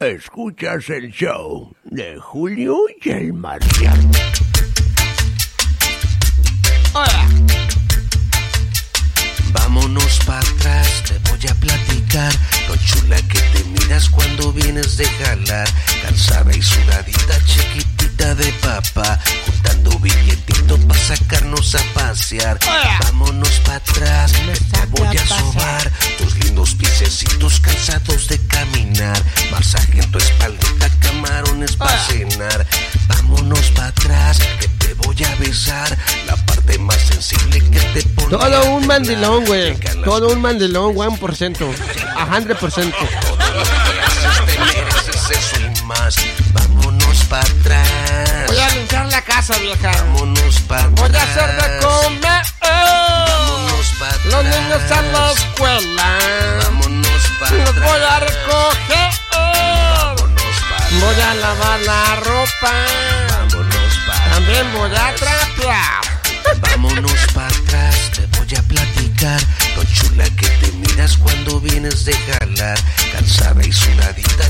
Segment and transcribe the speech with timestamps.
[0.00, 4.10] Escuchas el show de Julio y el Marciano.
[9.52, 12.32] Vámonos para atrás, te voy a platicar
[12.66, 15.68] lo chula que te miras cuando vienes de jalar,
[16.02, 19.20] cansada y sudadita, chiquitita de papá,
[21.62, 22.58] sacarnos a pasear.
[23.04, 30.00] Vámonos para atrás, que te voy a sobar tus lindos piececitos cansados de caminar, masaje
[30.00, 32.66] en tu espaldita, camarones para cenar.
[33.08, 38.30] Vámonos para atrás, que te voy a besar la parte más sensible que te pone.
[38.30, 39.76] Todo un mandilón, güey.
[40.04, 41.74] Todo un mandilón, 1%.
[42.16, 42.94] A 100%.
[44.46, 46.16] Te mereces eso y más.
[46.52, 48.46] Vámonos para atrás.
[48.46, 48.74] Voy a
[49.40, 49.90] casa, vieja.
[49.90, 51.08] Vámonos para atrás.
[51.08, 52.42] Voy a hacer de comer.
[52.60, 54.16] Vámonos para.
[54.24, 56.18] Los niños a la escuela.
[56.62, 59.10] Vámonos para Los voy a recoger.
[59.32, 60.88] Vámonos para.
[61.00, 62.72] Voy a lavar la ropa.
[63.30, 66.00] Vámonos para También voy a trapear.
[66.60, 69.40] Vámonos para atrás, te voy a platicar
[69.76, 72.78] lo chula que te miras cuando vienes de jalar,
[73.12, 74.48] cansada y sudadita,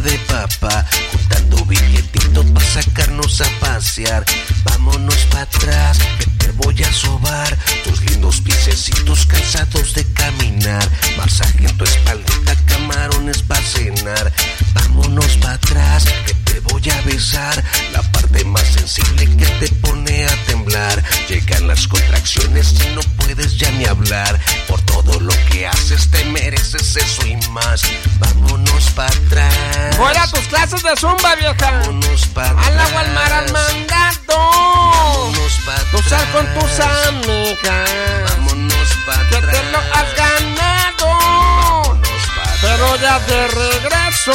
[0.00, 4.24] de papá, juntando billetito para sacarnos a pasear.
[4.64, 11.66] Vámonos para atrás, que te voy a sobar tus lindos piececitos cansados de caminar, masaje
[11.66, 14.32] en tu espaldita, camarones para cenar.
[14.74, 20.26] Vámonos para atrás, que te voy a besar la parte más sensible que te pone
[20.26, 21.02] a temblar.
[21.46, 24.38] Las contracciones y no puedes ya ni hablar.
[24.68, 27.82] Por todo lo que haces te mereces eso y más.
[28.18, 29.96] Vámonos para atrás.
[29.98, 31.54] Voy a tus clases de zumba, vieja.
[31.80, 32.66] Vámonos para atrás.
[32.68, 34.16] Al agua, al mar, al mandado.
[34.28, 36.22] Vámonos para atrás.
[36.32, 37.90] con tus amigas.
[38.30, 39.56] Vámonos para Que atrás.
[39.56, 41.06] te lo has ganado.
[41.08, 42.58] Vámonos para atrás.
[42.62, 44.32] Pero ya de regreso.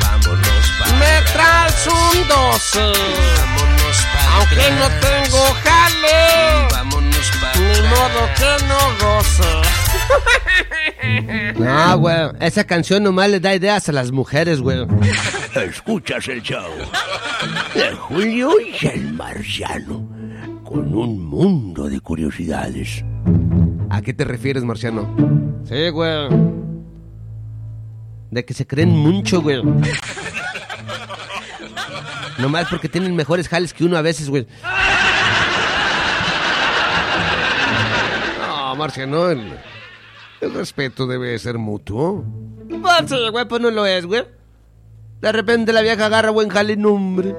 [0.00, 2.78] Vámonos para Me traes un 12.
[2.78, 4.78] Vámonos para Aunque atrás.
[4.78, 5.56] no tengo
[6.70, 9.52] Vámonos para Ni modo que no goce.
[11.58, 12.16] No, güey.
[12.40, 14.86] Esa canción nomás le da ideas a las mujeres, güey.
[15.54, 16.64] Escuchas el show
[17.74, 20.08] de Julio y el Marciano.
[20.64, 23.04] Con un mundo de curiosidades.
[23.90, 25.14] ¿A qué te refieres, Marciano?
[25.68, 26.28] Sí, güey.
[28.30, 29.62] De que se creen mucho, güey.
[32.38, 34.46] Nomás porque tienen mejores jales que uno a veces, güey.
[38.82, 39.60] No, Marciano, el,
[40.40, 42.24] el respeto debe ser mutuo.
[43.06, 44.24] Sí, güey, pues no lo es, güey.
[45.20, 47.32] De repente la vieja agarra buen jale, no, hombre.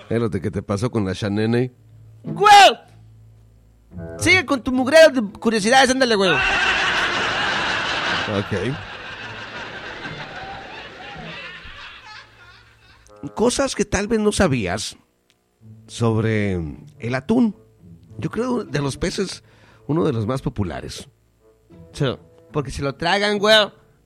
[0.00, 1.70] Espérate, ¿qué te pasó con la Shanene?
[2.24, 2.80] ¡Güey!
[4.18, 6.32] Sigue con tu mugrero de curiosidades, ándale, güey.
[6.32, 6.40] Ok.
[13.36, 14.96] Cosas que tal vez no sabías
[15.86, 16.54] sobre
[16.98, 17.54] el atún.
[18.20, 19.42] Yo creo de los peces
[19.86, 21.08] uno de los más populares.
[21.92, 22.04] Sí.
[22.52, 23.56] Porque se lo tragan, güey,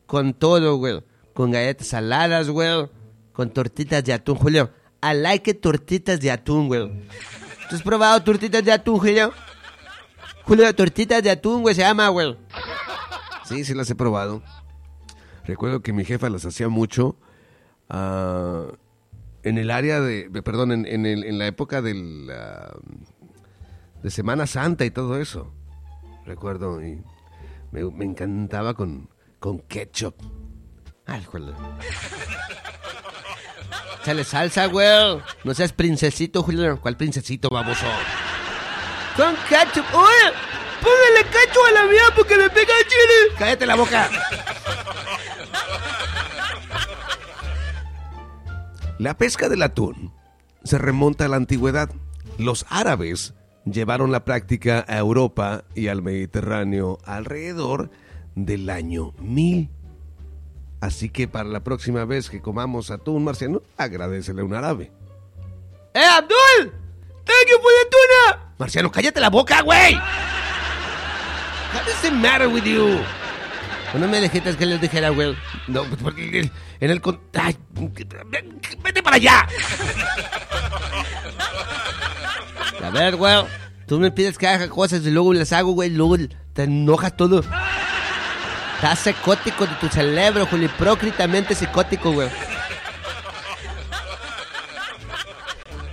[0.06, 1.02] con todo, güey.
[1.34, 2.88] Con galletas saladas, güey.
[3.32, 4.70] Con tortitas de atún, Julio.
[5.02, 6.88] I like it, tortitas de atún, güey.
[7.68, 9.32] ¿Tú has probado tortitas de atún, Julio?
[10.44, 12.36] Julio, tortitas de atún, güey, se llama, güey.
[13.46, 14.42] Sí, sí las he probado.
[15.44, 17.16] Recuerdo que mi jefa las hacía mucho
[17.88, 18.66] ah,
[19.42, 22.72] en el área de, perdón, en, en el- en la época del, ah,
[24.04, 25.50] de Semana Santa y todo eso.
[26.26, 27.02] Recuerdo, y
[27.72, 29.08] me, encantaba con,
[29.40, 30.14] con ketchup.
[31.06, 31.54] Ay, joder.
[34.02, 35.22] Échale salsa, güey.
[35.44, 36.78] No seas princesito, Julio.
[36.82, 37.86] ¿Cuál princesito, baboso?
[39.16, 39.86] Con ketchup.
[39.94, 40.32] ¡Uy!
[40.82, 43.34] ¡Póngale ketchup a la mía porque le pega chile!
[43.38, 44.10] ¡Cállate la boca!
[48.98, 50.12] La pesca del atún
[50.62, 51.88] se remonta a la antigüedad.
[52.36, 53.32] Los árabes
[53.64, 57.90] llevaron la práctica a Europa y al Mediterráneo alrededor
[58.34, 59.70] del año 1000.
[60.80, 64.92] Así que para la próxima vez que comamos atún marciano, agradecele a un árabe.
[65.94, 66.72] ¡Eh, Abdul!
[67.24, 68.54] ¡Thank you for the tuna!
[68.58, 69.94] Marciano, cállate la boca, güey.
[69.94, 73.00] What does it matter with you?
[73.98, 75.36] No me dijiste que les dijera, güey.
[75.68, 76.50] No, pues porque
[76.80, 77.00] en el...
[77.00, 77.56] con- Ay,
[78.82, 79.46] vete para allá.
[82.82, 83.44] A ver, güey.
[83.86, 85.90] Tú me pides que haga cosas y luego las hago, güey.
[85.90, 86.16] Luego
[86.52, 87.42] te enojas todo.
[88.76, 90.70] Estás psicótico de tu cerebro, Julio.
[90.78, 92.28] Hipócritamente psicótico, güey.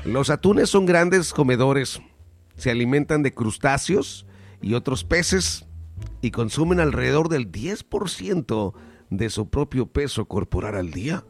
[0.03, 2.01] Los atunes son grandes comedores.
[2.57, 4.25] Se alimentan de crustáceos
[4.61, 5.65] y otros peces
[6.21, 8.73] y consumen alrededor del 10%
[9.11, 11.23] de su propio peso corporal al día.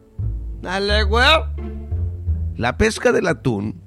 [0.62, 1.26] Dale, güey.
[2.56, 3.82] La pesca del atún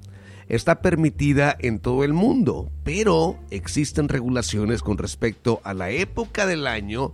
[0.47, 6.67] está permitida en todo el mundo, pero existen regulaciones con respecto a la época del
[6.67, 7.13] año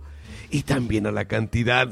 [0.50, 1.88] y también a la cantidad.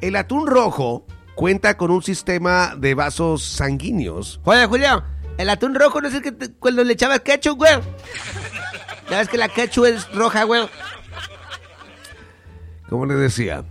[0.00, 1.04] El atún rojo
[1.34, 4.40] cuenta con un sistema de vasos sanguíneos.
[4.44, 5.02] Oye, Julio,
[5.38, 7.72] el atún rojo no es el que te- cuando le echabas ketchup, güey.
[9.10, 10.62] Ya ves que la ketchup es roja, güey.
[12.88, 13.64] Como le decía,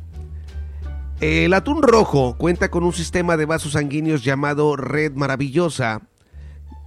[1.19, 6.01] el atún rojo cuenta con un sistema de vasos sanguíneos llamado red maravillosa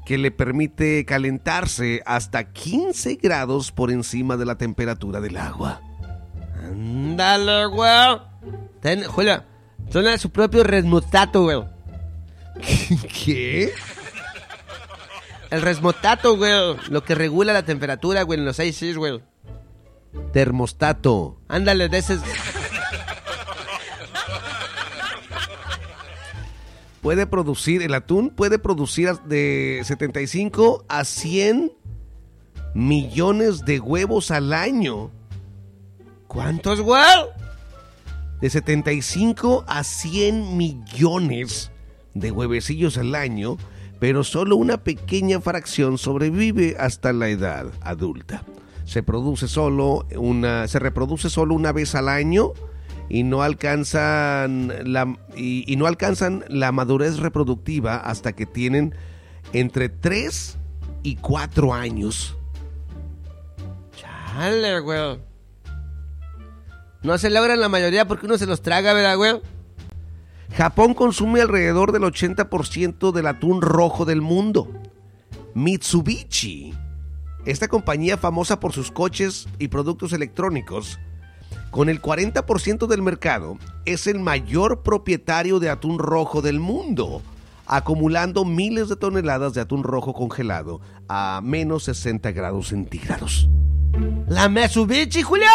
[0.07, 5.81] que le permite calentarse hasta 15 grados por encima de la temperatura del agua.
[6.65, 8.19] Ándale, güey.
[8.81, 9.43] Ten, Julio,
[9.91, 11.63] suena su propio resmotato, güey.
[13.25, 13.73] ¿Qué?
[15.51, 16.77] El resmotato, güey.
[16.89, 19.21] Lo que regula la temperatura, güey, en los 6 güey.
[20.33, 21.39] Termostato.
[21.49, 22.03] Ándale, de.
[27.03, 31.73] Puede producir, el atún puede producir de 75 a 100
[32.75, 35.11] millones de huevos al año.
[36.29, 37.03] ¿Cuántos, güey?
[38.41, 41.71] De 75 a 100 millones
[42.15, 43.57] de huevecillos al año,
[43.99, 48.45] pero solo una pequeña fracción sobrevive hasta la edad adulta.
[48.91, 52.55] Se produce solo una, se reproduce solo una vez al año
[53.09, 58.97] y no alcanzan la y, y no alcanzan la madurez reproductiva hasta que tienen
[59.53, 60.59] entre 3
[61.05, 62.37] y 4 años.
[63.95, 65.21] Chale, güey.
[67.05, 69.41] No se logran la mayoría porque uno se los traga, ¿verdad, güey?
[70.57, 74.69] Japón consume alrededor del 80% del atún rojo del mundo.
[75.55, 76.75] Mitsubishi,
[77.45, 80.99] esta compañía famosa por sus coches y productos electrónicos,
[81.71, 87.23] con el 40% del mercado, es el mayor propietario de atún rojo del mundo,
[87.67, 93.49] acumulando miles de toneladas de atún rojo congelado a menos 60 grados centígrados.
[94.29, 95.47] ¿La Mitsubishi, Julio?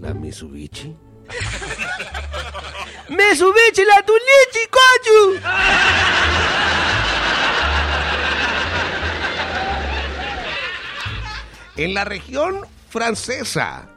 [0.00, 0.96] ¿La Mitsubishi?
[3.08, 5.40] ¡Mitsubishi, la Tunichi, coño!
[11.76, 13.90] En la región francesa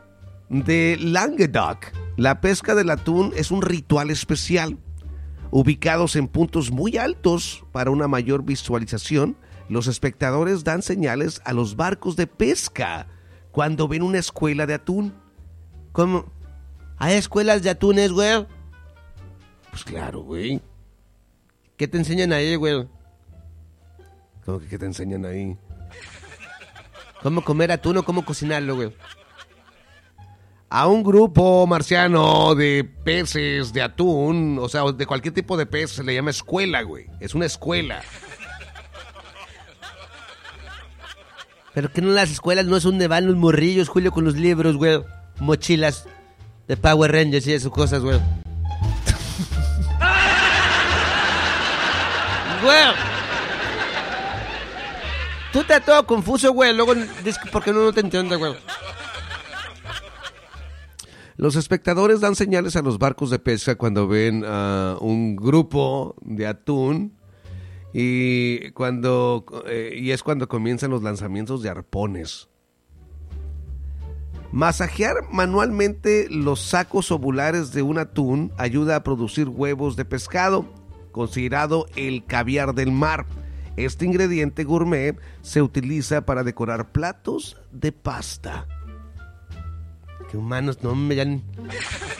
[0.50, 4.80] de Languedoc, la pesca del atún es un ritual especial.
[5.52, 9.38] Ubicados en puntos muy altos para una mayor visualización,
[9.70, 13.08] los espectadores dan señales a los barcos de pesca
[13.52, 15.14] cuando ven una escuela de atún.
[15.92, 16.26] ¿Cómo?
[16.98, 18.48] ¿Hay escuelas de atunes, güey?
[19.70, 20.60] Pues claro, güey.
[21.76, 22.88] ¿Qué te enseñan ahí, güey?
[24.44, 25.56] ¿Cómo que qué te enseñan ahí?
[27.22, 28.96] ¿Cómo comer atún o cómo cocinarlo, güey?
[30.70, 35.92] A un grupo marciano de peces de atún, o sea, de cualquier tipo de pez,
[35.92, 37.06] se le llama escuela, güey.
[37.20, 38.02] Es una escuela.
[41.74, 44.76] Pero que no las escuelas no es donde van los morrillos, Julio, con los libros,
[44.76, 45.02] güey.
[45.40, 46.06] Mochilas
[46.68, 48.20] de Power Rangers y esas cosas, güey.
[52.64, 53.17] güey.
[55.58, 56.72] Tú estás todo confuso, güey.
[56.72, 56.94] Luego
[57.52, 58.54] porque no, no te entiendo, güey.
[61.36, 66.46] Los espectadores dan señales a los barcos de pesca cuando ven a un grupo de
[66.46, 67.18] atún
[67.92, 72.50] y cuando eh, y es cuando comienzan los lanzamientos de arpones.
[74.52, 80.68] Masajear manualmente los sacos ovulares de un atún ayuda a producir huevos de pescado,
[81.12, 83.26] considerado el caviar del mar.
[83.78, 88.66] Este ingrediente gourmet se utiliza para decorar platos de pasta.
[90.30, 91.44] Que humanos, no me dan-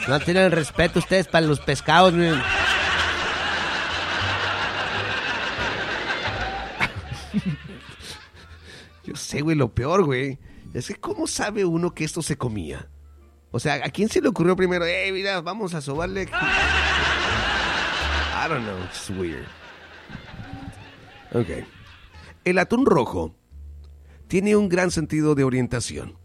[0.08, 2.14] no tienen respeto ustedes para los pescados.
[2.14, 2.40] miren.
[9.04, 10.38] Yo sé, güey, lo peor, güey.
[10.74, 12.88] Es que ¿cómo sabe uno que esto se comía?
[13.50, 14.84] O sea, ¿a quién se le ocurrió primero?
[14.84, 16.22] Eh, mira, vamos a sobarle.
[16.24, 16.28] I
[18.48, 19.46] don't know, it's weird.
[21.32, 21.48] Ok.
[22.44, 23.34] El atún rojo
[24.28, 26.16] tiene un gran sentido de orientación.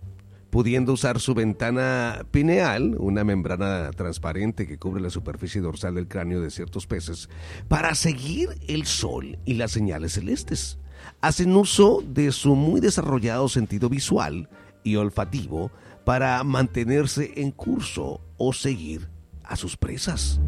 [0.54, 6.42] pudiendo usar su ventana pineal, una membrana transparente que cubre la superficie dorsal del cráneo
[6.42, 7.28] de ciertos peces,
[7.68, 10.78] para seguir el sol y las señales celestes.
[11.22, 14.48] Hacen uso de su muy desarrollado sentido visual
[14.84, 15.72] y olfativo
[16.06, 19.10] para mantenerse en curso o seguir
[19.44, 20.40] a sus presas.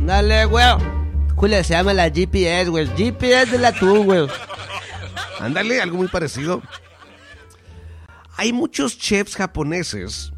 [0.00, 0.64] Dale, güey.
[1.36, 2.86] Julio, se llama la GPS, güey.
[2.86, 4.26] GPS del atún, güey.
[5.40, 6.62] Ándale, algo muy parecido.
[8.36, 10.32] Hay muchos chefs japoneses,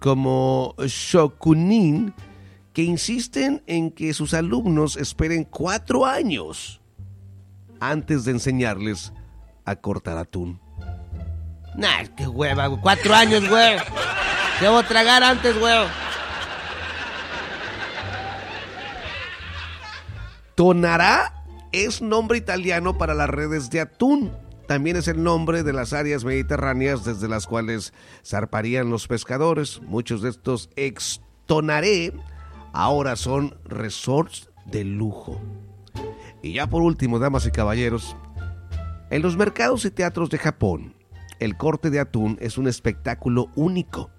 [0.00, 2.14] como Shokunin,
[2.72, 6.80] que insisten en que sus alumnos esperen cuatro años
[7.80, 9.12] antes de enseñarles
[9.64, 10.60] a cortar atún.
[11.74, 12.80] Nah, qué hueva, güey.
[12.80, 13.76] Cuatro años, güey.
[14.60, 15.74] Debo tragar antes, güey.
[20.58, 24.32] Tonará es nombre italiano para las redes de atún.
[24.66, 27.92] También es el nombre de las áreas mediterráneas desde las cuales
[28.26, 29.80] zarparían los pescadores.
[29.82, 32.12] Muchos de estos ex tonaré
[32.72, 35.40] ahora son resorts de lujo.
[36.42, 38.16] Y ya por último, damas y caballeros,
[39.10, 40.96] en los mercados y teatros de Japón,
[41.38, 44.10] el corte de atún es un espectáculo único.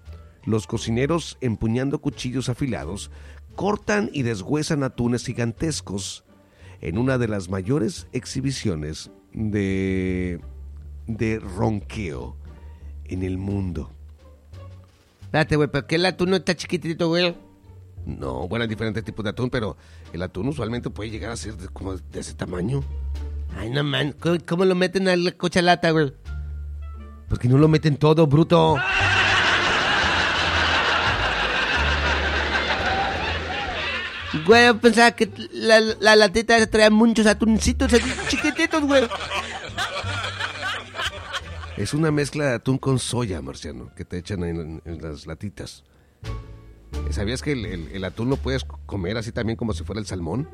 [0.46, 3.10] Los cocineros, empuñando cuchillos afilados,
[3.56, 6.24] cortan y deshuesan atunes gigantescos
[6.80, 10.40] en una de las mayores exhibiciones de,
[11.06, 12.36] de ronqueo
[13.04, 13.90] en el mundo.
[15.22, 17.36] Espérate, güey, pero que el atún no está chiquitito, güey.
[18.06, 19.76] No, bueno, hay diferentes tipos de atún, pero
[20.12, 22.82] el atún usualmente puede llegar a ser de, como de ese tamaño.
[23.56, 24.14] Ay, no, man.
[24.18, 26.12] ¿Cómo, cómo lo meten a la cochalata, güey?
[27.28, 28.76] Porque no lo meten todo, bruto.
[34.46, 37.90] Güey, pensaba que la, la latita traía muchos atuncitos
[38.28, 39.08] chiquititos, güey.
[41.76, 45.82] Es una mezcla de atún con soya, Marciano, que te echan en, en las latitas.
[47.10, 50.06] ¿Sabías que el, el- el atún lo puedes comer así también como si fuera el
[50.06, 50.48] salmón?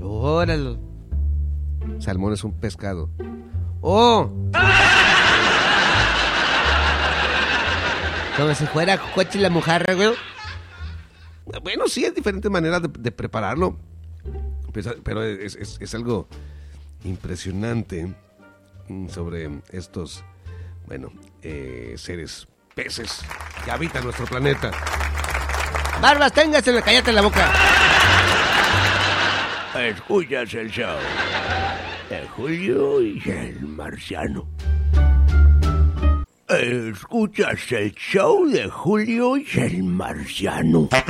[0.00, 0.78] Óralo.
[1.98, 3.10] Salmón es un pescado.
[3.82, 4.30] ¡Oh!
[8.36, 10.10] Como si fuera coche la mojarra, güey.
[11.62, 13.76] Bueno, sí, hay diferentes maneras de, de prepararlo.
[14.72, 16.28] Pues, Pero es, es- es algo
[17.04, 18.14] impresionante
[18.88, 20.22] mm, sobre estos,
[20.86, 21.10] bueno,
[21.42, 23.20] eh, seres peces
[23.64, 24.70] que habitan nuestro planeta.
[26.00, 27.50] Barbas, téngaselo, cállate la boca.
[29.74, 30.98] Escuchas el show
[32.08, 34.46] de Julio y el Marciano.
[36.62, 40.90] Escuchas el show de Julio y el Marciano.
[40.92, 41.00] ¡Hora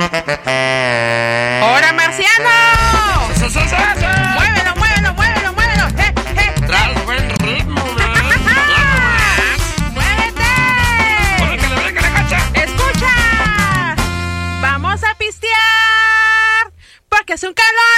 [1.93, 2.47] marciano!
[4.35, 5.87] ¡Muévelo, muévelo, muévelo, muévelo!
[5.99, 6.53] ¡Eh, eh!
[6.65, 7.83] Tras buen ritmo,
[9.93, 10.41] ¡Muévete!
[12.53, 13.13] ¡Escucha!
[14.61, 16.71] ¡Vamos a pistear!
[17.09, 17.97] Porque es un calor,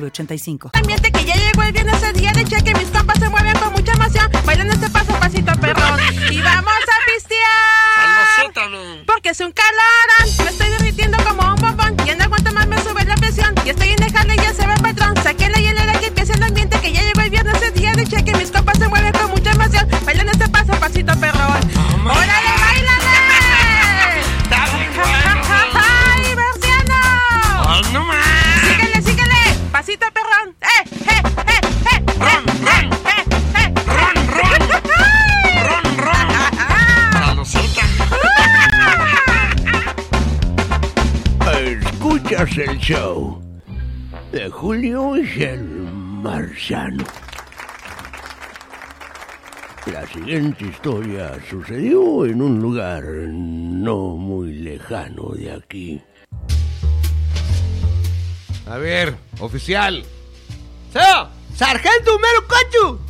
[0.00, 0.70] 906985.
[0.74, 3.72] ambiente que ya llegó el viernes el día de cheque mis compas se mueven con
[3.72, 6.00] mucha emoción bailan este paso pasito perrón.
[6.30, 9.06] Y vamos a pistear.
[9.06, 10.44] Porque es un calorón.
[10.44, 13.54] Me estoy derritiendo como un bombón ya no aguanto más me sube la presión.
[13.64, 15.14] Y estoy en el jale ya se ve el patrón.
[15.22, 18.06] Saquen la hielera que empieza el ambiente que ya llegó el viernes el día de
[18.06, 21.60] cheque mis compas se mueven con mucha emoción bailan este paso pasito perrón.
[22.04, 23.05] Órale bailale
[42.46, 43.42] Escuchas el show
[44.30, 47.04] de Julio y el Marciano.
[49.86, 56.02] La siguiente historia sucedió en un lugar no muy lejano de aquí.
[58.70, 60.04] A ver, oficial.
[60.92, 61.28] ¡Seo!
[61.54, 63.00] ¡Sargento Mero Cochu!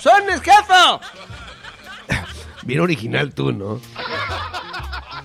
[0.00, 0.74] ¡Son el jefe!
[2.64, 3.80] Bien original tú, ¿no?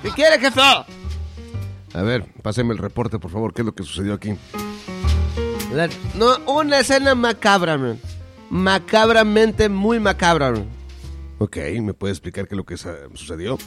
[0.04, 0.62] ¿Qué quiere, jefe?
[1.94, 3.54] A ver, páseme el reporte, por favor.
[3.54, 4.36] ¿Qué es lo que sucedió aquí?
[6.16, 8.00] No, una escena macabra, man.
[8.50, 10.66] Macabramente muy macabra, man.
[11.38, 13.58] Ok, ¿me puede explicar qué es lo que sucedió?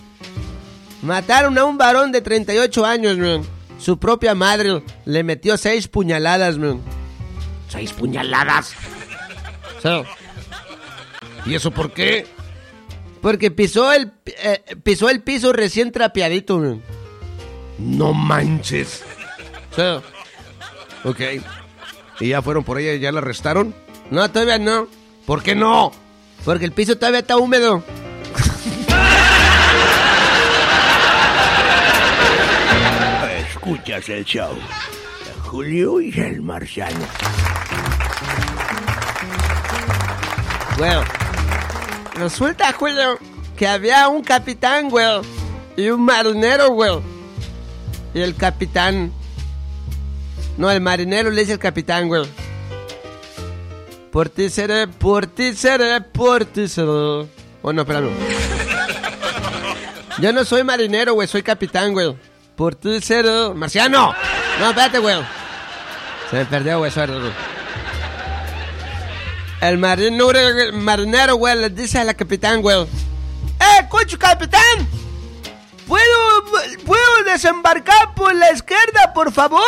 [1.03, 3.43] Mataron a un varón de 38 años, man.
[3.79, 6.81] Su propia madre le metió seis puñaladas, man.
[7.69, 8.75] ¿Seis puñaladas?
[11.45, 12.27] ¿Y eso por qué?
[13.21, 16.83] Porque pisó el, eh, pisó el piso recién trapeadito, man.
[17.79, 19.03] No manches.
[21.05, 21.21] Ok.
[22.21, 23.75] ¿Y ya fueron por ella y ya la arrestaron?
[24.11, 24.87] No, todavía no.
[25.27, 25.93] ¿Por qué no?
[26.45, 27.83] Porque el piso todavía está húmedo.
[33.49, 37.07] Escuchas el show de Julio y el Marciano.
[40.77, 41.03] Bueno,
[42.17, 43.19] resulta, Julio,
[43.57, 45.07] que había un capitán, güey,
[45.77, 47.14] y un marinero, güey.
[48.15, 49.13] Y el capitán...
[50.57, 52.25] No, el marinero le dice el capitán, güey.
[54.13, 56.87] Por ti seré, por ti seré, por ti seré.
[56.87, 58.11] Oh, no, espérame.
[60.21, 62.15] Yo no soy marinero, güey, soy capitán, güey.
[62.55, 63.53] Por ti seré...
[63.53, 64.15] ¡Marciano!
[64.61, 65.17] No, espérate, güey.
[66.31, 67.17] Se me perdió, güey, suerte.
[69.61, 72.83] El marinero, marinero, güey, le dice a la capitán, güey.
[72.83, 74.87] ¡Eh, cocho, capitán!
[75.89, 76.34] ¿Puedo,
[76.85, 79.63] ¿Puedo desembarcar por la izquierda, por favor?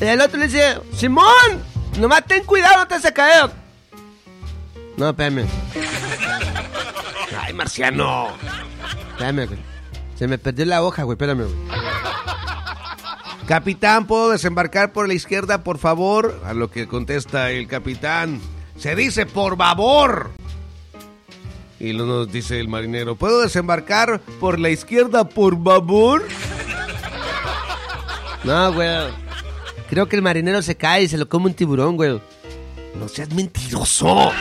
[0.00, 1.24] El otro le dice, Simón,
[1.98, 3.50] nomás ten cuidado, no te a caer.
[4.96, 5.46] No, espérame.
[7.40, 8.28] Ay, Marciano.
[9.12, 9.58] Espérame, güey.
[10.16, 11.54] Se me perdió la hoja, güey, espérame, güey.
[13.46, 16.40] Capitán, ¿puedo desembarcar por la izquierda, por favor?
[16.46, 18.40] A lo que contesta el capitán.
[18.78, 20.30] Se dice por favor.
[21.84, 26.26] Y nos dice el marinero, ¿puedo desembarcar por la izquierda, por favor?
[28.42, 29.08] No, güey.
[29.88, 32.20] Creo que el marinero se cae y se lo come un tiburón, güey.
[32.94, 34.32] No seas mentiroso.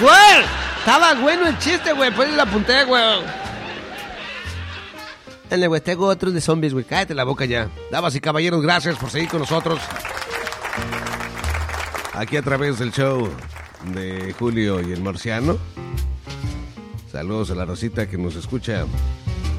[0.00, 0.44] ¡Güey!
[0.78, 2.10] Estaba bueno el chiste, güey.
[2.10, 3.02] Pues la apunté, güey.
[5.50, 6.86] Dale, güey, tengo otros de zombies, güey.
[6.86, 7.68] Cállate la boca ya.
[7.90, 9.78] Damas y caballeros, gracias por seguir con nosotros.
[12.14, 13.28] Aquí a través del show
[13.92, 15.58] de Julio y el Marciano.
[17.14, 18.86] Saludos a la racita que nos escucha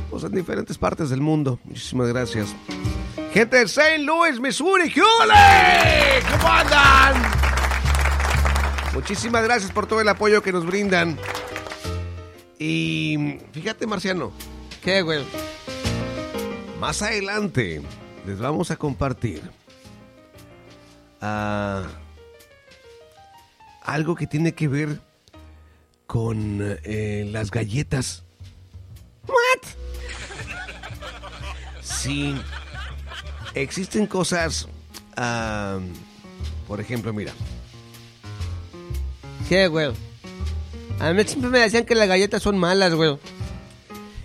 [0.09, 1.57] pues, en diferentes partes del mundo.
[1.63, 2.53] Muchísimas gracias.
[3.31, 3.99] Gente de St.
[3.99, 6.21] Louis, Missouri, ¡qué ole!
[6.31, 7.13] ¿Cómo andan?
[8.93, 11.17] Muchísimas gracias por todo el apoyo que nos brindan.
[12.59, 14.33] Y fíjate, Marciano,
[14.83, 15.23] ¿Qué, güey?
[16.81, 17.81] más adelante
[18.25, 19.41] les vamos a compartir
[21.21, 21.83] ah,
[23.81, 24.99] algo que tiene que ver
[26.15, 28.23] con eh, las galletas.
[29.27, 29.67] ¿What?
[31.81, 32.33] Sí,
[33.53, 34.69] existen cosas,
[35.17, 35.77] ah,
[36.69, 37.33] por ejemplo, mira,
[39.49, 39.91] ¿Qué, güey?
[41.01, 43.17] A mí siempre me decían que las galletas son malas, güey.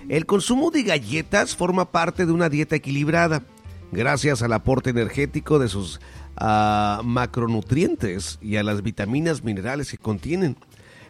[0.08, 3.42] El consumo de galletas forma parte de una dieta equilibrada,
[3.90, 6.00] gracias al aporte energético de sus
[6.36, 10.56] ah, macronutrientes y a las vitaminas minerales que contienen.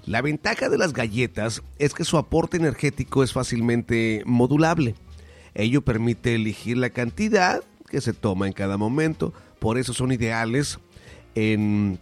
[0.07, 4.95] La ventaja de las galletas es que su aporte energético es fácilmente modulable.
[5.55, 10.79] Ello permite elegir la cantidad que se toma en cada momento, por eso son ideales
[11.35, 11.99] en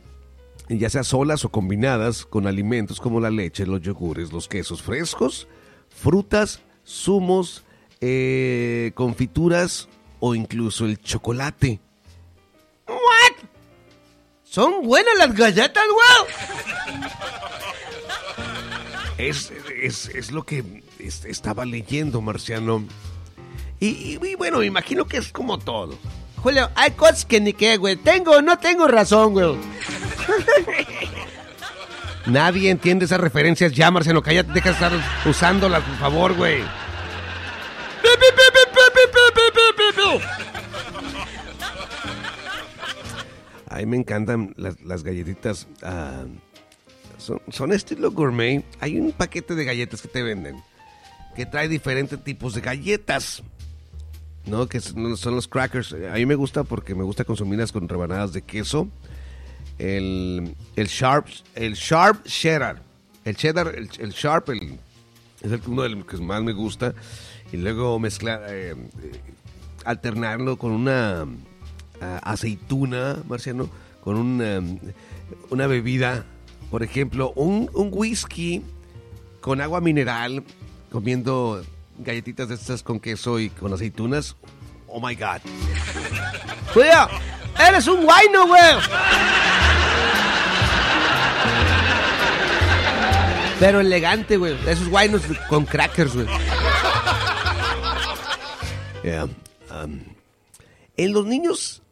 [0.68, 5.48] ya sea solas o combinadas con alimentos como la leche, los yogures, los quesos frescos,
[5.88, 7.64] frutas, zumos,
[8.00, 9.88] eh, confituras
[10.20, 11.80] o incluso el chocolate.
[12.86, 13.48] ¿What?
[14.44, 17.08] ¿Son buenas las galletas, güey?
[19.18, 19.52] Es,
[19.82, 22.84] es, es lo que es- estaba leyendo, Marciano.
[23.80, 25.98] Y, y- y bueno, me imagino que es como todo.
[26.36, 27.96] Julio, hay cosas que ni qué, güey.
[27.96, 29.56] Tengo no tengo razón, güey.
[32.26, 34.22] Nadie entiende esas referencias ya, Marciano.
[34.22, 34.92] Cállate, deja de estar
[35.26, 36.62] usándolas, por favor, güey.
[43.68, 45.66] A mí me encantan las, las galletitas.
[45.82, 46.24] ah,
[47.50, 48.64] son, estilo gourmet.
[48.80, 50.62] Hay un paquete de galletas que te venden
[51.38, 53.44] que trae diferentes tipos de galletas.
[54.44, 54.66] ¿No?
[54.66, 55.94] Que son, los crackers.
[56.10, 58.88] A mí me gusta porque me gusta consumirlas con rebanadas de queso.
[59.78, 62.82] El, el sharp, el sharp cheddar.
[63.24, 64.80] El cheddar, el, sharp, el,
[65.40, 66.92] es el, uno de los que más me gusta.
[67.52, 68.74] Y luego mezclar, eh,
[69.84, 71.24] alternarlo con una
[72.00, 73.70] ah, aceituna, Marciano,
[74.02, 74.60] con una,
[75.50, 76.24] una bebida,
[76.70, 78.62] por ejemplo, un, un whisky
[79.40, 80.44] con agua mineral,
[80.90, 81.62] comiendo
[81.98, 84.36] galletitas de estas con queso y con aceitunas.
[84.86, 85.40] Oh my God.
[86.72, 87.08] Julio,
[87.58, 88.62] Eres un guayno, güey.
[93.58, 94.56] Pero elegante, güey.
[94.66, 96.26] Esos guaynos con crackers, güey.
[99.02, 99.28] Yeah,
[100.96, 101.82] en los niños,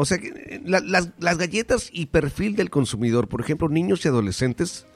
[0.00, 4.04] o sea, que, eh, la- las, las galletas y perfil del consumidor, por ejemplo, niños
[4.04, 4.86] y adolescentes,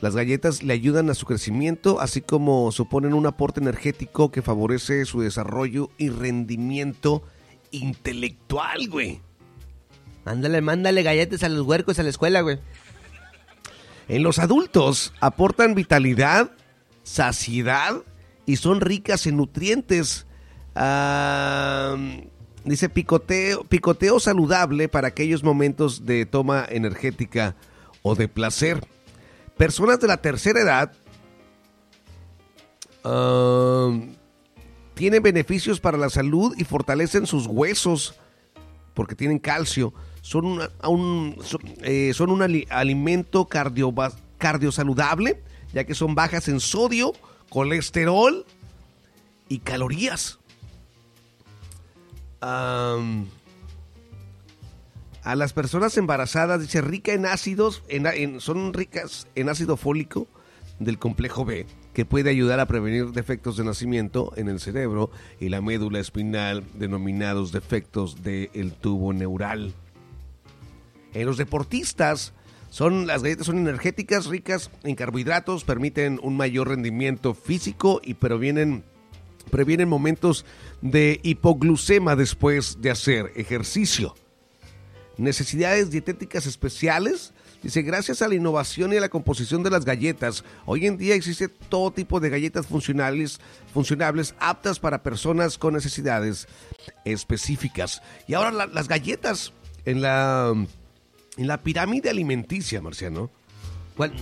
[0.00, 5.04] las galletas le ayudan a su crecimiento, así como suponen un aporte energético que favorece
[5.06, 7.22] su desarrollo y rendimiento
[7.70, 9.20] intelectual, güey.
[10.24, 12.58] Mándale, mándale galletas a los huercos a la escuela, güey.
[14.08, 16.50] En los adultos aportan vitalidad,
[17.02, 18.02] saciedad
[18.46, 20.26] y son ricas en nutrientes.
[20.74, 21.96] Ah,
[22.64, 27.54] dice picoteo, picoteo saludable para aquellos momentos de toma energética
[28.02, 28.86] o de placer.
[29.56, 30.92] Personas de la tercera edad
[33.04, 33.90] ah,
[34.94, 38.14] tienen beneficios para la salud y fortalecen sus huesos
[38.94, 39.92] porque tienen calcio.
[40.22, 40.46] Son,
[40.82, 41.36] un,
[41.82, 47.12] eh, son un ali- alimento cardiova- cardiosaludable, ya que son bajas en sodio,
[47.50, 48.46] colesterol
[49.48, 50.38] y calorías.
[55.24, 57.82] A las personas embarazadas, dice, rica en ácidos,
[58.38, 60.26] son ricas en ácido fólico
[60.78, 65.48] del complejo B, que puede ayudar a prevenir defectos de nacimiento en el cerebro y
[65.48, 69.72] la médula espinal, denominados defectos del tubo neural.
[71.14, 72.34] En los deportistas,
[72.68, 78.84] son, las galletas son energéticas, ricas en carbohidratos, permiten un mayor rendimiento físico y previenen,
[79.50, 80.44] previenen momentos
[80.82, 84.14] de hipoglucema después de hacer ejercicio.
[85.16, 87.32] Necesidades dietéticas especiales.
[87.62, 91.14] Dice, gracias a la innovación y a la composición de las galletas, hoy en día
[91.14, 93.40] existe todo tipo de galletas funcionales,
[93.72, 96.46] funcionables aptas para personas con necesidades
[97.06, 98.02] específicas.
[98.28, 99.54] Y ahora la- las galletas
[99.86, 100.52] en la,
[101.38, 103.30] en la pirámide alimenticia, Marciano.
[103.96, 104.12] ¿Cuál,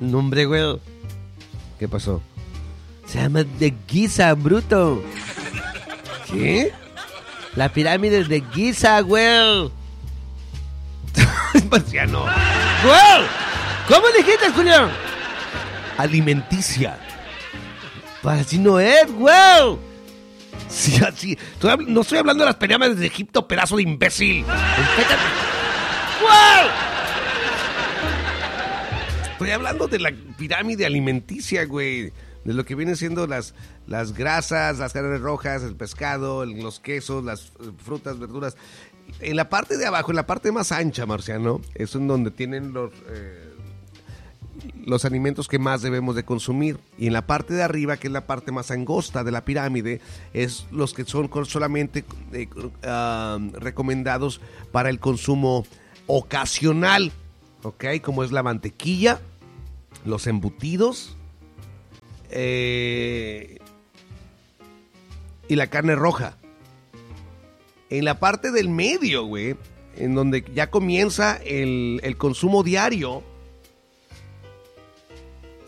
[0.00, 0.78] el nombre, güey?
[1.80, 2.22] ¿Qué pasó?
[3.06, 5.02] Se llama de Giza, bruto.
[6.30, 6.72] ¿Qué?
[7.56, 9.70] La pirámide de Giza, güey.
[11.70, 12.24] Marciano.
[12.82, 13.26] ¡Güey!
[13.88, 14.88] ¿Cómo dijiste, Julio?
[15.98, 16.98] Alimenticia.
[18.22, 19.78] Pues así no es, güey.
[20.68, 21.38] Sí, así.
[21.86, 24.44] No estoy hablando de las pirámides de Egipto, pedazo de imbécil.
[26.20, 26.70] ¡Güey!
[29.32, 32.12] Estoy hablando de la pirámide alimenticia, güey.
[32.44, 33.54] De lo que vienen siendo las,
[33.86, 38.56] las grasas, las carnes rojas, el pescado, los quesos, las eh, frutas, verduras.
[39.20, 42.72] En la parte de abajo, en la parte más ancha, Marciano, es en donde tienen
[42.72, 43.54] los, eh,
[44.84, 46.78] los alimentos que más debemos de consumir.
[46.98, 50.00] Y en la parte de arriba, que es la parte más angosta de la pirámide,
[50.32, 52.04] es los que son solamente
[52.82, 54.40] ah, recomendados
[54.72, 55.66] para el consumo
[56.06, 57.12] ocasional.
[57.62, 57.84] ¿Ok?
[58.02, 59.20] Como es la mantequilla,
[60.04, 61.16] los embutidos
[62.30, 63.58] eh,
[65.48, 66.36] y la carne roja.
[67.90, 69.56] En la parte del medio, güey,
[69.96, 73.22] en donde ya comienza el, el consumo diario,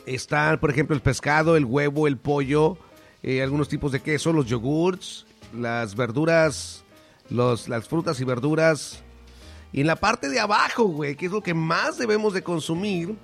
[0.07, 2.79] están, por ejemplo, el pescado, el huevo, el pollo,
[3.23, 6.85] eh, algunos tipos de queso, los yogurts, las verduras,
[7.29, 9.03] los, las frutas y verduras.
[9.73, 13.17] Y en la parte de abajo, güey, que es lo que más debemos de consumir,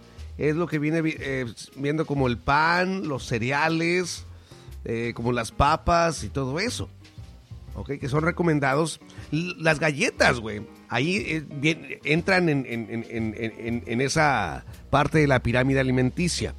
[0.48, 4.24] es lo que viene vi- eh, viendo como el pan, los cereales,
[4.84, 6.88] eh, como las papas y todo eso.
[7.74, 7.92] ¿Ok?
[8.00, 9.00] Que son recomendados.
[9.32, 10.62] L- Las galletas, güey.
[10.88, 15.80] Ahí eh, bien- entran en, en- en- en- en- en esa parte de la pirámide
[15.80, 16.54] alimenticia.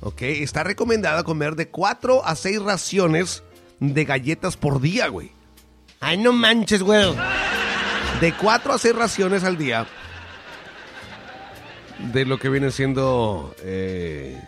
[0.00, 0.22] ¿Ok?
[0.22, 3.42] Está recomendado comer de 4 a 6 raciones
[3.80, 5.32] de galletas por día, güey.
[6.00, 7.14] Ay, no manches, güey.
[8.20, 9.86] De 4 a 6 raciones al día.
[12.12, 13.54] De lo que viene siendo.
[13.62, 14.40] eh,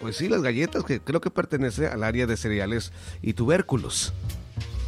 [0.00, 4.12] pues sí, las galletas, que creo que pertenece al área de cereales y tubérculos.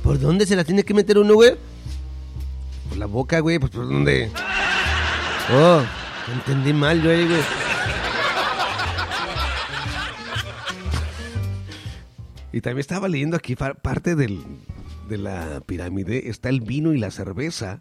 [0.03, 1.55] ¿Por dónde se la tiene que meter uno, güey?
[2.89, 4.31] Por la boca, güey, pues por dónde.
[5.53, 5.83] Oh,
[6.33, 7.41] entendí mal yo ahí, güey.
[12.53, 14.41] Y también estaba leyendo aquí parte del,
[15.09, 16.29] de la pirámide.
[16.29, 17.81] Está el vino y la cerveza.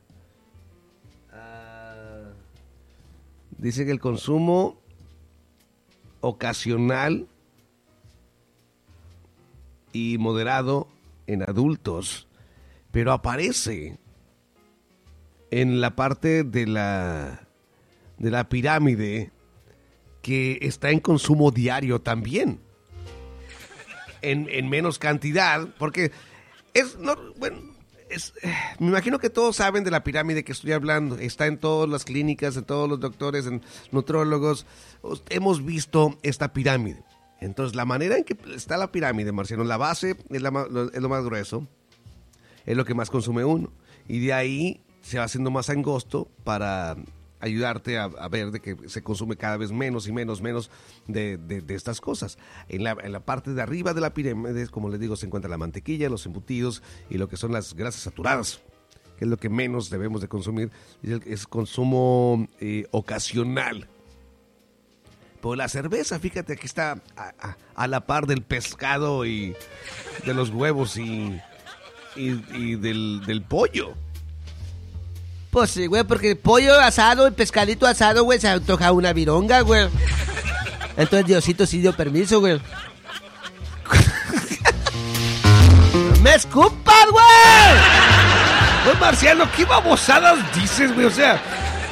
[3.64, 4.78] Dice que el consumo
[6.20, 7.28] ocasional
[9.94, 10.90] y moderado
[11.28, 12.28] en adultos,
[12.92, 13.98] pero aparece
[15.50, 17.48] en la parte de la
[18.18, 19.32] de la pirámide
[20.22, 22.60] que está en consumo diario también.
[24.22, 26.12] En, en menos cantidad, porque
[26.74, 27.73] es, no, bueno,
[28.42, 31.18] eh, me imagino que todos saben de la pirámide que estoy hablando.
[31.18, 34.66] Está en todas las clínicas, en todos los doctores, en nutrólogos.
[35.30, 37.04] Hemos visto esta pirámide.
[37.40, 41.24] Entonces, la manera en que está la pirámide, Marciano, la base es, es lo más
[41.26, 41.68] grueso,
[42.66, 43.72] es lo que más consume uno.
[44.08, 46.96] Y de ahí se va haciendo más angosto para
[47.44, 50.72] ayudarte a, ver de que se consume cada vez menos y menos, menos
[51.08, 52.38] de, estas cosas.
[52.70, 56.10] En la, parte de arriba de la pirámide, como les digo, se encuentra la mantequilla,
[56.10, 58.62] los embutidos y lo que son las grasas saturadas
[59.18, 60.72] que es lo que menos debemos de consumir,
[61.04, 63.88] es consumo eh, ocasional.
[65.40, 67.00] Pero la cerveza, fíjate, que está
[67.76, 69.56] a, la par del pescado y
[70.26, 71.40] de los huevos y,
[72.16, 73.94] y, del, del pollo.
[75.54, 79.88] Pues sí, güey, porque pollo asado y pescadito asado, güey, se antoja una vironga, güey.
[80.98, 82.60] Entonces Diosito sí dio permiso, güey.
[86.24, 87.24] ¡Me escupas, güey!
[88.84, 91.06] Pues Marciano, ¿qué babosadas dices, güey?
[91.06, 91.40] O sea,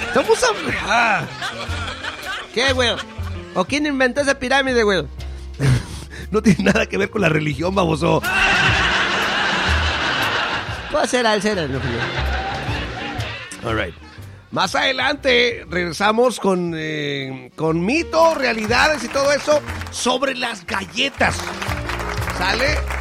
[0.07, 0.47] estamos a...
[0.87, 1.21] Ah.
[2.55, 2.95] ¿Qué, güey?
[3.53, 5.05] ¿O quién inventó esa pirámide, güey?
[6.31, 8.23] no tiene nada que ver con la religión, baboso.
[10.91, 11.79] Pues será el ser, no,
[13.63, 13.93] All right.
[14.51, 21.37] Más adelante regresamos con, eh, con mitos, realidades y todo eso sobre las galletas.
[22.37, 23.00] ¿Sale?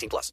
[0.00, 0.28] 18 plus.